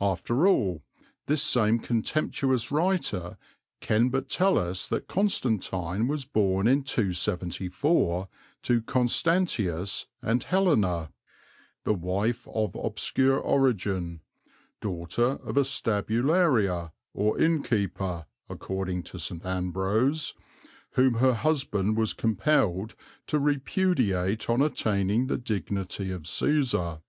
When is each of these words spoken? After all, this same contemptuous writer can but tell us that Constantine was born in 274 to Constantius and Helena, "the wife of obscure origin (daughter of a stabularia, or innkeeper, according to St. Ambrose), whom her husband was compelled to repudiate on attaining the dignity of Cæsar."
After 0.00 0.44
all, 0.48 0.82
this 1.26 1.40
same 1.40 1.78
contemptuous 1.78 2.72
writer 2.72 3.38
can 3.80 4.08
but 4.08 4.28
tell 4.28 4.58
us 4.58 4.88
that 4.88 5.06
Constantine 5.06 6.08
was 6.08 6.24
born 6.24 6.66
in 6.66 6.82
274 6.82 8.26
to 8.64 8.82
Constantius 8.82 10.06
and 10.20 10.42
Helena, 10.42 11.12
"the 11.84 11.94
wife 11.94 12.48
of 12.48 12.74
obscure 12.74 13.38
origin 13.38 14.18
(daughter 14.80 15.38
of 15.44 15.56
a 15.56 15.62
stabularia, 15.64 16.90
or 17.14 17.38
innkeeper, 17.38 18.26
according 18.48 19.04
to 19.04 19.18
St. 19.20 19.46
Ambrose), 19.46 20.34
whom 20.94 21.14
her 21.22 21.34
husband 21.34 21.96
was 21.96 22.14
compelled 22.14 22.96
to 23.28 23.38
repudiate 23.38 24.50
on 24.50 24.60
attaining 24.60 25.28
the 25.28 25.38
dignity 25.38 26.10
of 26.10 26.22
Cæsar." 26.24 27.00